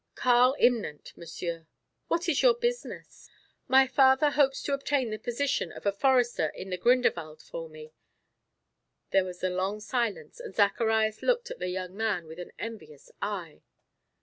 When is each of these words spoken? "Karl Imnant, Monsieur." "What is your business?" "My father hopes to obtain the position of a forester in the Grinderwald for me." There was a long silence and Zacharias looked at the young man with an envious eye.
"Karl 0.15 0.55
Imnant, 0.59 1.15
Monsieur." 1.15 1.67
"What 2.07 2.27
is 2.27 2.41
your 2.41 2.55
business?" 2.55 3.29
"My 3.67 3.85
father 3.85 4.31
hopes 4.31 4.63
to 4.63 4.73
obtain 4.73 5.11
the 5.11 5.19
position 5.19 5.71
of 5.71 5.85
a 5.85 5.91
forester 5.91 6.47
in 6.55 6.71
the 6.71 6.77
Grinderwald 6.79 7.43
for 7.43 7.69
me." 7.69 7.93
There 9.11 9.23
was 9.25 9.43
a 9.43 9.51
long 9.51 9.79
silence 9.79 10.39
and 10.39 10.55
Zacharias 10.55 11.21
looked 11.21 11.51
at 11.51 11.59
the 11.59 11.69
young 11.69 11.95
man 11.95 12.25
with 12.25 12.39
an 12.39 12.51
envious 12.57 13.11
eye. 13.21 13.61